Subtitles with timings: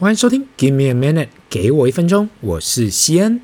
[0.00, 3.38] 欢迎收听，Give me a minute，给我一分钟，我是西恩。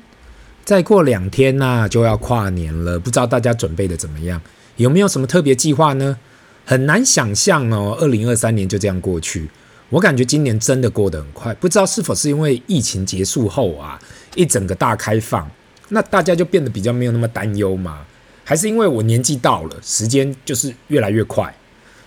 [0.65, 4.41] 再过两天呐、就要跨年了，不知道大家准备的怎么样？
[4.77, 6.17] 有没有什么特别计划呢？
[6.65, 9.47] 很难想象哦，二零二三年就这样过去。
[9.89, 14.01] 我感觉今年真的过得很快，不知道是否是因为疫情结束后啊，
[14.33, 15.47] 一整个大开放，
[15.89, 17.99] 那大家就变得比较没有那么担忧嘛？
[18.43, 21.55] 还是因为我年纪到了，时间就是越来越快？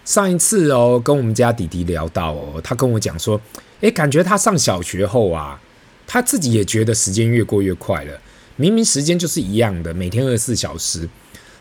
[0.04, 3.40] 上一次哦，跟我们家弟弟聊到哦，他跟我讲说。
[3.80, 5.60] 诶，感觉他上小学后啊，
[6.06, 8.20] 他自己也觉得时间越过越快了。
[8.56, 11.08] 明明时间就是一样的，每天二十四小时。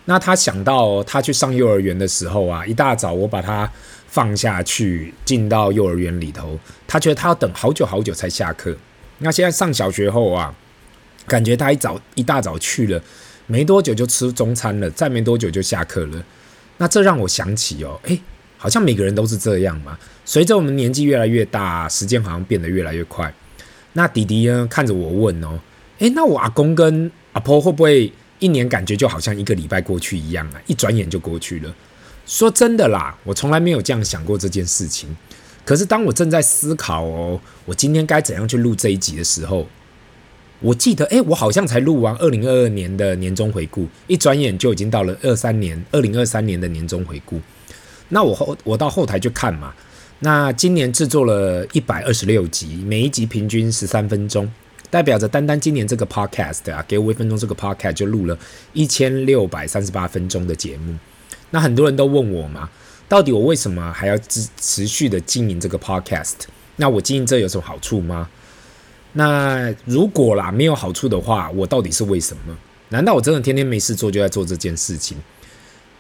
[0.05, 3.71] 那他想到他去上幼儿园的时候啊，一大早我把他
[4.07, 8.76] 放下去，进到幼儿园里头，他觉得他要等好久好久才下课。
[9.20, 10.54] 那现在上小学后啊，
[11.27, 13.01] 感觉他一早一大早去了，
[13.48, 16.23] 没多久就吃中餐了，再没多久就下课了。
[16.77, 18.20] 那这让我想起哦，诶。
[18.59, 19.98] 好像每个人都是这样嘛。
[20.26, 23.34] 随着我们年纪越来越大，时间好像变得越来越快。
[23.94, 25.59] 那弟弟呢，看着我问哦，
[25.98, 30.62] 诶，那我阿公跟阿婆会不会一年感觉就好像一个礼拜过去一样啊？
[30.68, 31.74] 一转眼就过去了。
[32.27, 35.10] 说真的啦，我从来没有这样想过这件事情。
[35.66, 39.68] 可是当我正在思考哦，我今天该怎样去录这一集的时候，
[40.60, 47.41] 我记得，诶，我好像才录完二零二二年的年终回顾，一转眼就已经到了二三年，二零二三年的年终回顾。
[48.10, 49.74] 那我后我到后台去看嘛，
[50.20, 54.51] 那今年制作了一百二十六集，每一集平均十三分钟，
[54.90, 58.38] 代表着单单今年这个 podcast 啊，给我一分钟这个 podcast 就录了
[58.74, 60.96] 一千六百三十八分钟的节目。
[61.51, 62.70] 那很多人都问我嘛，
[63.07, 66.34] 到底我为什么还要持持续的经营这个 podcast？
[66.75, 68.29] 那我经营这有什么好处吗？
[69.13, 72.56] 那如果啦没有好处的话，我到底是为什么？
[72.90, 75.18] 难道我真的天天没事做就在做这件事情？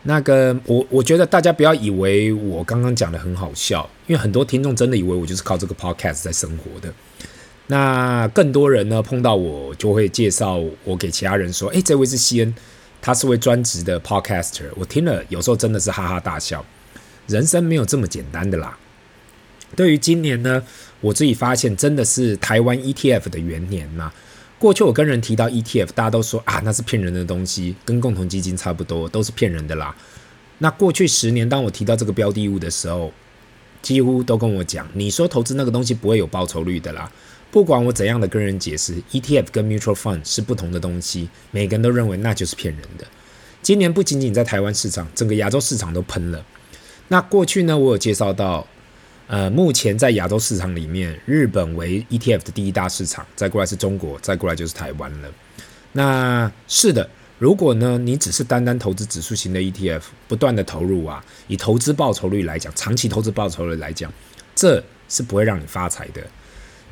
[0.03, 6.91] 那个，我我觉得大家不要以为我刚刚讲的很好笑，因为很多听众真的以为我就是靠这个 podcast 在生活的。
[7.67, 12.55] 那更多人呢，碰到我就会介绍我给其他人说：“诶，这位是西恩，
[13.01, 16.65] 他是位专职的 podcaster。”我听了有时候真的是哈哈大笑。
[17.27, 18.77] 人生没有这么简单的啦。
[19.75, 20.63] 对于今年呢，
[21.01, 24.11] 我自己发现真的是台湾 ETF 的元年呐。
[24.59, 29.95] 过去我跟人提到 ETF，大家都说啊，那是骗人的东西，跟共同基金差不多，都是骗人的啦。
[30.57, 33.13] 那过去十年，当我提到这个标的物的时候，
[33.81, 37.09] 几乎都跟我讲，你说投资那个东西不会有报酬率的啦。
[37.49, 43.07] 不管我怎样的跟人解释，ETF 跟 Mutual Fund 是不同的东西，每个人都认为那就是骗人的。
[43.61, 46.45] 今年不仅仅在台湾市场，整个亚洲市场都喷了。
[47.07, 48.67] 那过去呢，我有介绍到。
[49.29, 55.29] 呃，目前在亚洲市场里面，日本为 ETF 的第一大市场，再过来是中国，再过来就是台湾了。
[55.91, 57.07] 那是的，
[57.37, 64.11] 如果呢，你只是单单投资指数型的 ETF，不断的投入啊，以投资报酬率来讲，长期投资报酬率来讲，
[64.55, 66.25] 这是不会让你发财的，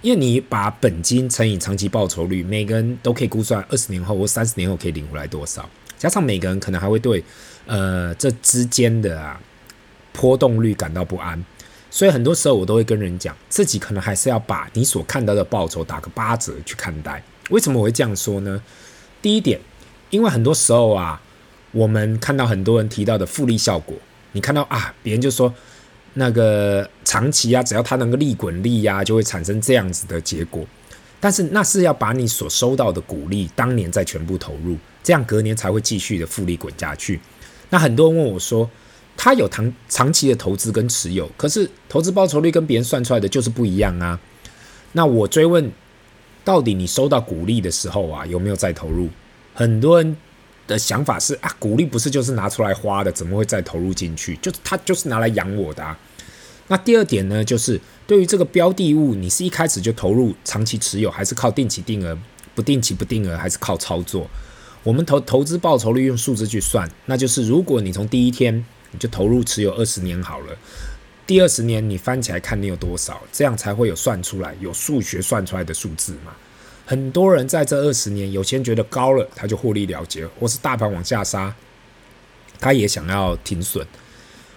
[0.03, 7.23] 因为你把本金乘以长期报酬率，每个人都可以估算二十年后或三十年后可以领回来多少，加上每个人可能还会对
[7.65, 9.41] 呃这之间的啊
[10.13, 11.43] 波动率感到不安。
[11.89, 17.23] 所以很多时候我都会跟人讲，自己可能还是要把你所看到的报酬打个八折去看待。
[17.49, 18.61] 为什么我会这样说呢？
[19.21, 19.59] 第一点，
[20.09, 21.21] 因为很多时候啊，
[21.71, 23.95] 我们看到很多人提到的复利效果，
[24.33, 25.53] 你看到啊，别人就说
[26.15, 30.65] 那个长期啊，只要它能够利滚利呀，就会产生这样子的结果。
[31.19, 37.19] 但是那是要把你所收到的股利当年再全部投入，这样隔年才会继续的复利滚下去。
[37.69, 38.69] 那很多人问我说，
[39.17, 44.17] 他有长长期的投资跟持有，可是投资报酬率跟别人算出来的就是不一样啊。
[44.93, 45.69] 那我追问，
[46.45, 49.09] 到底你收到股利的时候啊，有没有再投入？
[49.53, 50.15] 很多人
[50.67, 54.37] 的想法是啊，股利不是就是拿出来花的，怎么会再投入进去？
[54.37, 55.97] 就是他就是拿来养我的啊。
[56.67, 62.17] 那第二点呢，就是对于这个标的物，你是一开始就投入长期持有，还是靠定期定额？
[62.53, 64.29] 不定期不定额，还是靠操作？
[64.83, 68.63] 我们投投资报酬率用数字去算，那就是如果你从第一天。
[68.91, 70.57] 你就投入持有二十年好了，
[71.25, 76.33] 第二十年你翻起来看你有多少，这样才会有算出来，有数学算出来的数字嘛。
[76.85, 81.53] 很多人在这二十年，有些人觉得高了，他就获利了结，或是大盘往下杀，
[82.61, 83.85] 他也想要停损，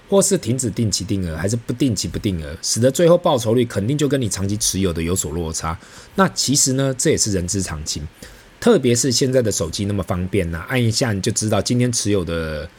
[0.08, 5.76] 或是停止定期定额，还是不定期不定额，使得最后报酬率肯定就跟你长期持有的有所落差。
[6.14, 8.06] 那其实呢，这也是人之常情，
[8.60, 12.70] 特别是现在的手机那么方便呐、按一下你就知道今天持有的。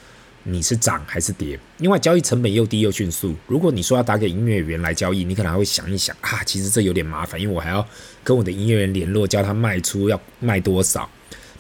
[0.44, 1.60] 你是涨还是跌？
[1.78, 3.36] 另外，交易成本又低又迅速。
[3.48, 7.86] 如果你说要打给营业员来交易，你可能还会想一想啊，其实这有点麻烦，因为我还要
[8.24, 11.10] 跟我的营业员联络，叫他卖出要卖多少。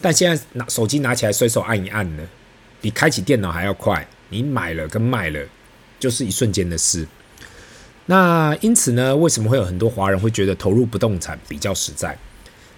[0.01, 2.24] 但现在拿手机拿起来，随手按一按呢，
[2.81, 4.07] 比开启电脑还要快。
[4.30, 5.39] 你买了跟卖了，
[6.00, 7.06] 就是一瞬间的事。
[8.07, 12.18] 那因此呢，为什么会有很多华人会觉得投入不动产比较实在？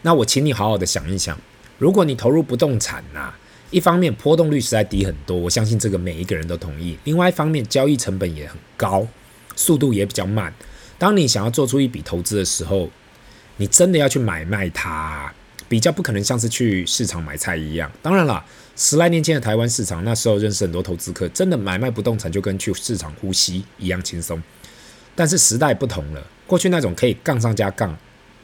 [0.02, 1.40] 那我请你好好的想一想，
[1.78, 3.34] 如果你投入不动产呐、
[3.74, 9.08] 一方面波动率实在低很多，我相信这个每一个人都同意；另外一方面，交易成本也很高，
[9.56, 10.54] 速度也比较慢。
[11.00, 12.88] 当你想要做出一笔投资的时候，
[13.58, 15.34] 你真的要去买卖它，
[15.68, 17.92] 比较不可能像是去市场买菜一样。
[18.04, 24.40] 当然了，十来年前的台湾市场，那时候认识很多投资客，真的买卖不动产就跟去市场呼吸一样轻松。
[25.16, 27.98] 但是时代不同了，过去那种可以杠上加杠，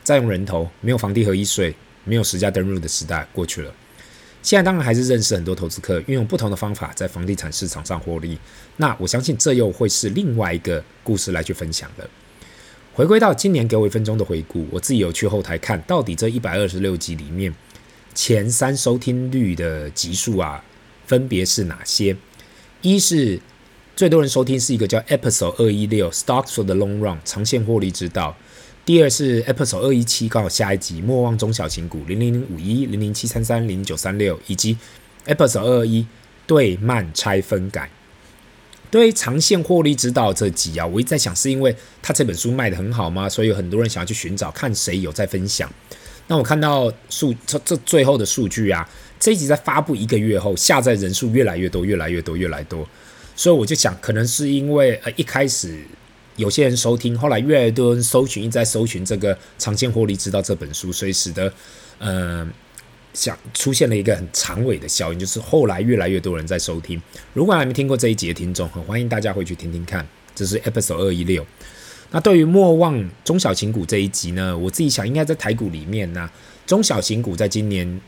[0.03, 3.71] 再用人头，没有房地合一税，没有实价登录的时代过去了。
[4.41, 8.37] 现在当然还是认识很多投资客，运用不同的方法在房地产市场上获利。
[8.77, 12.09] 那我相信这又会是另外一个故事来去分享的。
[12.93, 17.53] 回归到今年给我一分钟的回顾，我自己有去后台看到底这一百二十六集里面
[18.13, 20.63] 前三收听率的集数啊，
[21.05, 22.15] 分别是哪些？
[22.81, 23.39] 一是。
[23.95, 28.33] 最多人收听是一个叫 Episode 二一六 Stocks for the Long Run 长线获利之道。
[28.89, 34.75] 第二是 Episode 二一七，刚好下一集莫忘中小型股零零零五一零零七三三零九三六，以及
[35.27, 36.03] Episode 二一
[36.47, 37.87] 对慢拆分改。
[38.89, 43.29] 对于长线获利之道这集啊，我一直在想，是因为他这本书卖得很好吗？
[43.29, 45.71] 所以有很多人想要去寻找，看谁有在分享。
[46.25, 48.89] 那我看到数这这最后的数据啊，
[49.19, 52.89] 这一集在发布一个月后，下载人数越来越多，越来越多，越来越多。
[53.35, 55.77] 所以我就想，可能是因为呃一开始
[56.39, 61.51] 有些人收听，后来越来越多人搜寻，一直在搜寻这个《长线获利之道》这本书，所以使得、
[61.97, 62.47] 呃、
[63.13, 66.99] 想出现了一个很长尾的效应，就是后来越来越多人在收听。
[67.33, 70.07] 如果还没听过这一集的听众，很欢迎大家回去听听看。
[70.33, 71.45] 这是 Episode 二一六。
[72.11, 76.29] 那对于莫忘中小型股这一集呢，我自己想应该在台股里面呢，
[76.65, 77.99] 中小型股在今年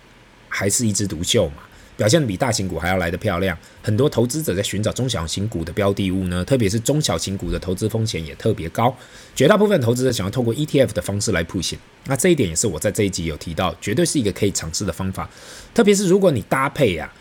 [0.47, 1.63] 还是一枝独秀嘛。
[2.01, 8.91] 表现比大型股还要来得漂亮，很多投资者在寻找中小型股的标的物呢，特别是中小型股的投资风险也特别高，
[9.35, 11.77] 绝大部分投资者想要透过 ETF 的方式来铺险，
[12.07, 15.29] 那这一点也是我在这一集有提到，绝对是一个可以尝试的方法，
[15.75, 17.13] 特别是如果你搭配呀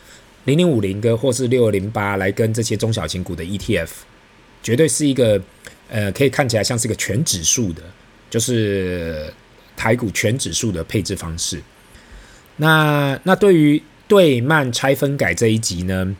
[0.46, 3.90] 零零五零跟或是六二零八来跟这些中小型股的 ETF，
[4.62, 5.38] 绝对是一个
[5.90, 7.82] 呃可以看起来像是一个全指数的，
[8.30, 9.30] 就是
[9.76, 11.60] 台股全指数的配置方式，
[12.56, 13.82] 那那对于。
[14.10, 16.16] 对慢拆分改这一集呢，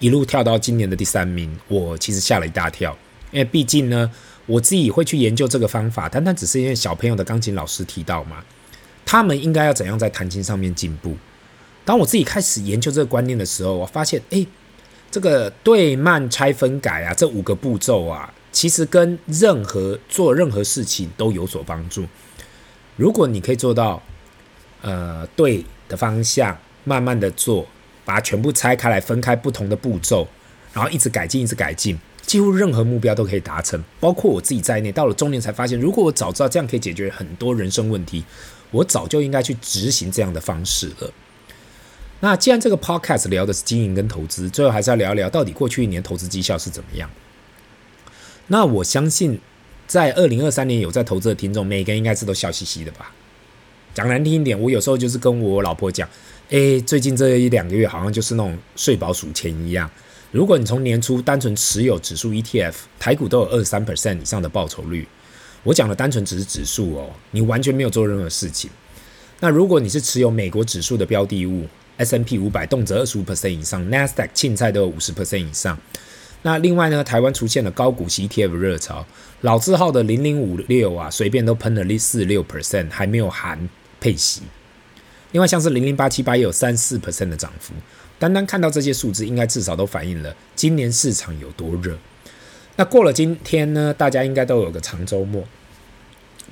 [0.00, 2.98] 一路跳到今年的第三名，我其实吓了一大跳，
[3.30, 4.10] 因为毕竟呢，
[4.46, 8.38] 我自己会去研究这个方法，单单只是因为小朋友的钢琴老师提到嘛，
[9.06, 11.16] 他们应该要怎样在弹琴上面进步。
[11.84, 14.44] 当我自己开始研究这个观念的时候，我发现，哎，
[15.08, 22.04] 这个对慢拆分改啊，这五个步骤啊，其实跟任何做任何事情都有所帮助。
[22.96, 24.02] 如果你可以做到，
[24.82, 26.58] 呃，对的方向。
[26.84, 27.66] 慢慢的做，
[28.04, 30.26] 把它全部拆开来，分开不同的步骤，
[30.72, 34.90] 然后一直改进，一直改进，几乎任何目标都可以达成，包括我自己在内。
[34.90, 38.24] 到了中年才发现，如果我早知道这样可以解决很多人生问题，
[38.70, 41.10] 我早就应该去执行这样的方式了。
[42.20, 47.08] 那既然这个 podcast 聊的是经营跟投资，最后还是要聊一聊到底过去一年投资绩效是怎么样。
[48.48, 49.40] 那我相信，
[49.86, 53.12] 在二零二三年有在投资的听众，每个人应该是都笑嘻嘻的吧？
[53.94, 56.08] 讲难听一点，我有时候就是跟我老婆讲。
[56.50, 59.88] 诶，最近这一两个月好像就是那种睡饱数钱一样。
[60.32, 65.06] 如果你从年初单纯持有指数 ETF，台股都有二十三 percent 以上的报酬率。
[65.62, 68.68] 我讲的单纯只是指数哦，你完全没有做任何事情。
[69.38, 71.66] 那如果你是持有美国指数的标的物
[71.98, 75.78] ，S&P 五百动辄二十五 percent 以上，NASDAQ 青菜都有五十 percent 以上。
[76.42, 79.06] 那另外呢，台湾出现了高股息 ETF 热潮，
[79.42, 83.68] 老字号的零零五六啊，随便都喷了四六 percent，还没有含
[84.00, 84.42] 配息。
[85.32, 87.72] 另外，像是零零八七八也有三四 percent 的涨幅。
[88.18, 91.96] 单单看到这些数字，应该至少都反映了今年市场有多热。
[92.76, 95.42] 那过了今天呢，大家应该都有个长周末。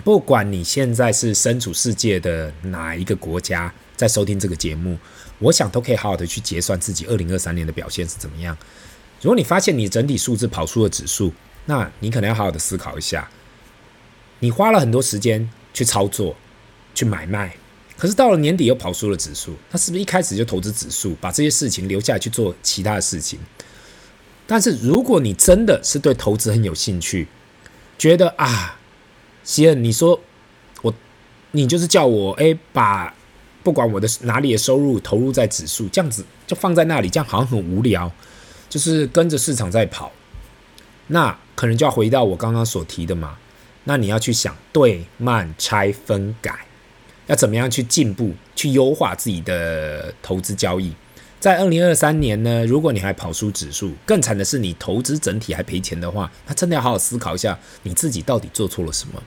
[0.04, 4.96] 不管你现在是身处世界的哪一个国家，在收听这个节目，
[5.40, 8.56] 我想都可以好好的去结算自己二零二三年的表现是怎么样。
[9.20, 11.32] 如果你发现你整体数字跑输了指数，
[11.66, 13.28] 那你可能要好好的思考一下，
[14.38, 16.36] 你花了很多时间去操作、
[16.94, 17.56] 去买卖。
[17.98, 23.40] 可是到了年底又跑输了指数，他是不是一开始就投资指数，把这些事情留下来去做其他的事情？
[24.46, 27.26] 但是如果你真的是对投资很有兴趣，
[27.98, 28.78] 觉得啊，
[29.42, 30.20] 希恩，你说
[30.82, 30.94] 我，
[31.50, 33.12] 你就是叫我诶，把
[33.64, 38.10] 不管我的哪里的收入投入在指数，这样子就放在那里，这样好像很无聊，
[38.70, 40.12] 就是跟着市场在跑，
[41.08, 43.36] 那可能就要回到我刚刚所提的嘛，
[43.82, 46.67] 那你要去想对慢拆分改。
[47.28, 50.92] 要怎么样去进步，去优化自己的投资交易？
[51.38, 59.22] 在二零二三年呢，如果你还跑输指数，更惨的是你投资整体还赔钱的话，那真的要好好思考一下，你自己到底做错了什么。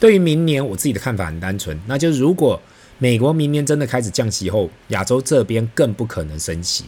[0.00, 2.58] 对于明年，我自己的看法很单纯，那就是如果
[2.98, 6.84] 美国明年真的开始降息后，亚洲这边更不可能升息，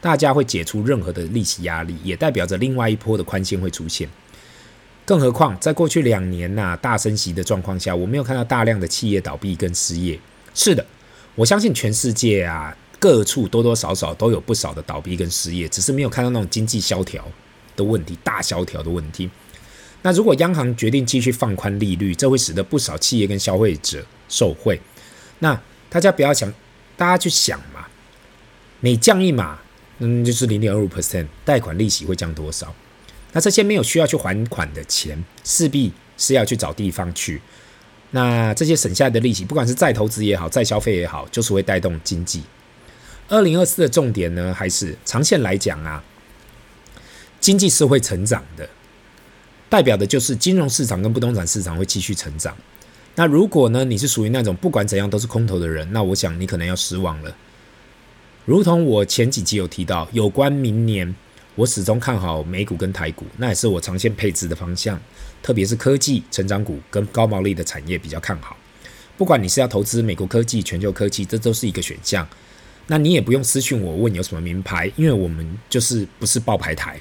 [0.00, 4.08] 大家会解除任何的利息压力，也代表着另外一波的宽限会出现。
[5.04, 10.18] 更何况，在过去两年呐、大升息的状况下，我没有看到大量的企业倒闭跟失业。
[10.54, 10.86] 是的，
[11.34, 17.26] 我相信全世界啊各处多多少少都有不少的倒闭跟失业，只是没有看到那种经济萧条
[17.74, 19.28] 的问题、大萧条的问题。
[20.02, 24.80] 那如果央行决定继续放宽利率，这会使得不少企业跟消费者受惠。
[25.40, 26.52] 那大家不要想，
[26.96, 27.86] 大家去想嘛，
[28.80, 29.58] 每降一码，
[29.98, 32.72] 嗯，就是零点二五 percent，贷款利息会降多少？
[33.32, 37.40] 那这些没有需要去还款的钱，势必是要去找地方去。
[38.10, 42.42] 那这些省下来的利息，不管是再投资也好，再消费也好，就是会带动经济。
[43.28, 46.04] 二零二四的重点呢，还是长线来讲啊，
[47.40, 48.68] 经济是会成长的，
[49.70, 52.54] 代表的就是金融市场跟不动产市场会继续成长。
[53.14, 57.34] 那如果呢，你是属于那种不管怎样都是空头的人，那我想你可能要失望了。
[58.44, 61.14] 如同我前几集有提到，有关明年。
[61.54, 64.98] 我始终看好美股跟台股，那也是我长线配置的方向，
[65.42, 68.56] 特别是科技成长股跟高毛利的产业比较看好。
[69.18, 72.26] 不管你是要投资美国科技、全球科技，这都是一个选项。
[72.86, 76.98] 那你也不用私讯我问有什么名牌，因为我们就是不是报牌台。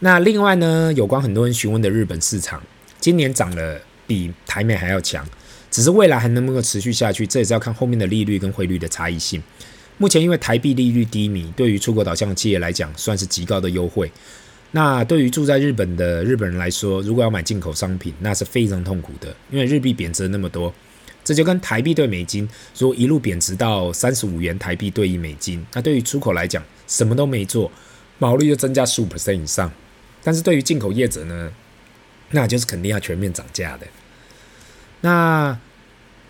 [0.00, 2.60] 那另外呢，有关很多人询问的日本市场，
[3.00, 5.26] 今年涨了比台美还要强，
[5.70, 9.42] 只是未来还能不能持续下去，这也是要看后面的利率跟汇率的差异性。
[9.96, 14.10] 目前因为台币利率低迷，对于出口导向的企业来讲，算是极高的优惠。
[14.72, 20.74] 那对于住在日本的日本人来说，如果要买进口商品，那是非常痛苦的，因为日币贬值那么多。
[21.22, 27.70] 这就跟台币兑美金，如果一路贬值到三十五元台币兑一美金，那对于出口来讲，什么都没做，
[28.18, 29.70] 毛利就增加十五 percent 以上。
[30.24, 31.52] 但是对于进口业者呢，
[32.30, 33.86] 那就是肯定要全面涨价的。
[35.02, 35.56] 那。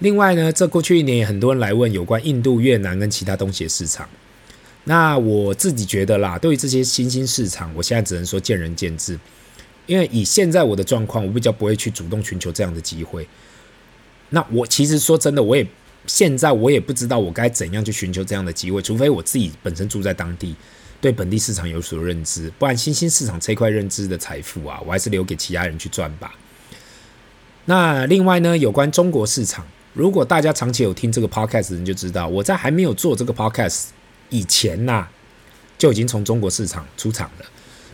[0.05, 4.07] 另外呢，这过去一年也很多人来问有关印度、越南跟其他东西的市场。
[4.85, 9.19] 那我自己觉得啦，对于这些新兴市场，我现在只能说见仁见智。
[9.87, 13.27] 因为以现在我的状况，我比较不会去主动寻求这样的机会。
[14.29, 15.67] 那我其实说真的，我也
[16.07, 20.55] 现在我也不知道我该怎样去寻求这样的机会，除非我自己本身住在当地，
[21.01, 26.35] 对本地市场有所认知，不然新兴市场这块认知的财富啊，我还是留给其他人去赚吧。
[27.65, 29.67] 那另外呢，有关中国市场。
[29.95, 33.85] 如果大家长期有听这个 podcast 的人就知道，我在还没有做这个 podcast
[34.29, 35.07] 以前呐、
[35.79, 37.47] 就已经从中国市场出场了。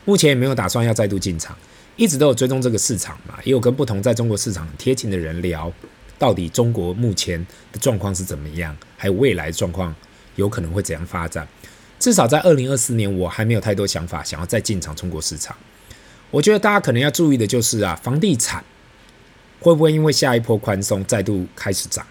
[0.06, 1.54] 目前也没有打算要再度进场，
[1.96, 5.70] 一直都有追踪这个市场嘛，也有跟不同在中国市场贴近的人聊，
[6.18, 7.38] 到底中国目前
[7.70, 9.94] 的状况是怎么样，还有未来状况
[10.36, 11.46] 有可能会怎样发展。
[11.98, 15.54] 至少在二零二四年，我还没有太多想法想要再进场中国市场。
[16.30, 18.64] 我觉得大家可能要注意的就是啊，房地产。
[19.60, 22.04] 会不会因为下一波宽松再度开始涨？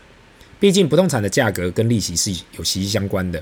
[0.59, 3.41] 毕竟不动产的价格跟利息是有息息相关的。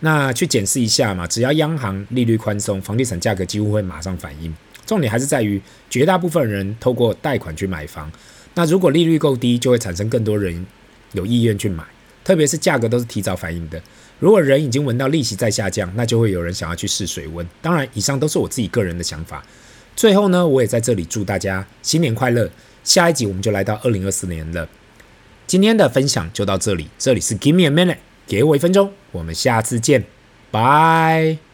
[0.00, 4.54] 那去检视一下嘛，只要央行利率宽松，房地产价格几乎会马上反应。
[4.84, 8.10] 重点还是在于绝大部分人透过贷款去买房。
[8.54, 10.66] 那如果利率够低，就会产生更多人
[11.12, 11.84] 有意愿去买，
[12.24, 13.82] 特别是价格都是提早反应的。
[14.18, 17.46] 如果人已经闻到利息在下降，那就会有人想要去试水温。
[17.60, 19.44] 当然，以上都是我自己个人的想法。
[19.94, 22.50] 最后呢，我也在这里祝大家新年快乐。
[22.86, 24.68] 下一集我们就来到二零二四年了。
[25.44, 30.04] 今天的分享就到这里，这里是 Give me a minute，给我一分钟，我们下次见，
[30.52, 31.45] 拜。